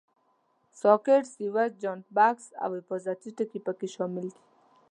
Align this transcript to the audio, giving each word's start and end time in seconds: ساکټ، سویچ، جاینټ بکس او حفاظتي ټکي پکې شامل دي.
ساکټ، 0.81 1.23
سویچ، 1.33 1.71
جاینټ 1.81 2.03
بکس 2.15 2.45
او 2.63 2.69
حفاظتي 2.79 3.29
ټکي 3.37 3.59
پکې 3.65 3.87
شامل 3.95 4.25
دي. 4.33 4.41